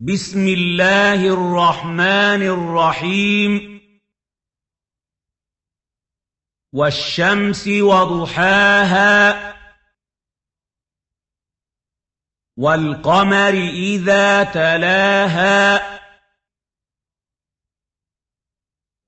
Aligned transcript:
بسم 0.00 0.48
الله 0.48 1.14
الرحمن 1.14 2.42
الرحيم. 2.42 3.80
والشمس 6.72 7.68
وضحاها. 7.68 9.54
والقمر 12.56 13.52
إذا 13.74 14.44
تلاها. 14.44 15.98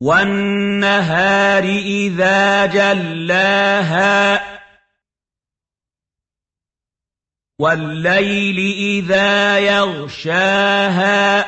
والنهار 0.01 1.65
إذا 1.65 2.67
جلاها. 2.67 4.61
وَاللَّيْلِ 7.61 8.59
إِذَا 9.05 9.59
يَغْشَاهَا 9.59 11.45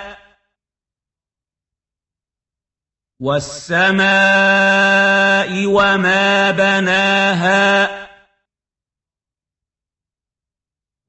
وَالسَّمَاءِ 3.21 4.07
وَمَا 5.67 6.51
بَنَاهَا 6.51 8.09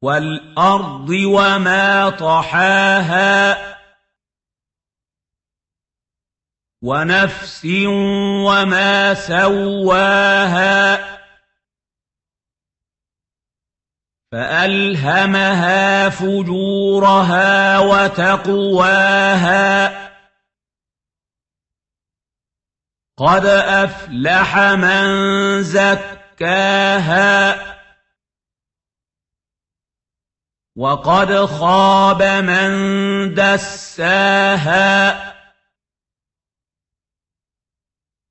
وَالْأَرْضِ 0.02 1.09
وَمَا 1.09 2.09
طَحَاهَا 2.09 3.73
وَنَفْسٍ 6.81 7.66
وَمَا 8.45 9.13
سَوَّاهَا 9.13 11.12
فألهمها 14.34 16.10
فجورها 16.10 17.80
وتقواها. 17.80 19.23
قد 23.17 23.45
أفلح 23.45 24.58
من 24.58 25.64
زكاها. 25.64 27.56
وقد 30.75 31.45
خاب 31.45 32.23
من 32.23 32.72
دساها. 33.34 35.14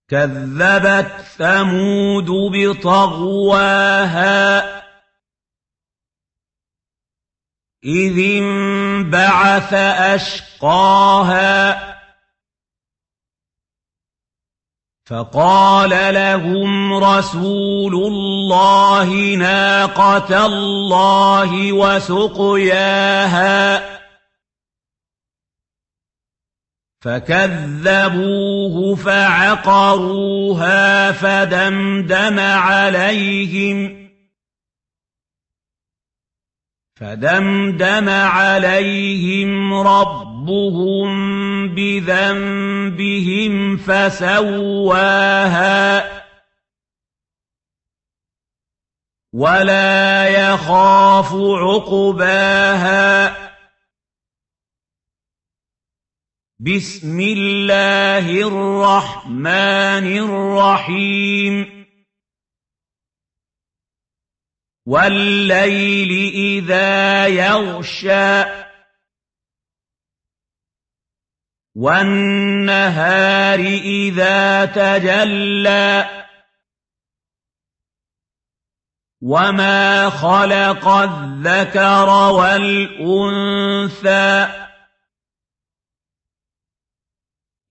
كذبت 0.09 1.21
ثمود 1.21 2.31
بطغواها. 2.55 3.23
إذ 7.85 8.19
انبعث 8.19 9.75
أشقاها 10.15 11.93
فقال 15.07 16.15
لهم 16.15 16.95
رسول 16.95 17.95
الله 17.95 19.35
ناقة 19.35 20.47
الله 20.47 21.73
وسقياها 21.73 23.23
فكذبوه 27.01 28.95
فعقروها 28.95 30.43
فدمدم 31.13 32.41
عليهم 32.41 34.02
فدمدم 37.03 38.09
عليهم 38.09 39.75
ربهم 39.75 41.09
بذنبهم 41.75 43.77
فسواها 43.77 45.73
ولا 49.33 50.29
يخاف 50.29 51.35
عقباها. 51.35 53.37
بسم 56.61 57.21
الله 57.21 58.49
الرحمن 58.49 60.07
الرحيم. 60.19 61.72
وَاللَّيْلِ 64.93 66.13
إِذَا 66.35 67.27
يَغْشَىٰ 67.27 68.69
وَالنَّهَارِ 71.75 73.59
إِذَا 73.59 74.65
تَجَلَّىٰ 74.65 76.27
وَمَا 79.23 80.11
خَلَقَ 80.11 80.89
الذَّكَرَ 80.89 82.09
وَالْأُنثَىٰ 82.37 83.49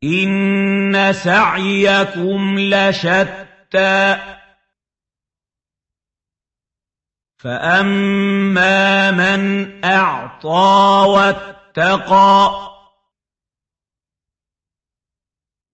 إِنَّ 0.03 1.13
سَعْيَكُمْ 1.13 2.59
لَشَتَّىٰ 2.59 4.40
فأما 7.41 9.11
من 9.11 9.83
أعطى 9.85 11.05
واتقى 11.07 12.71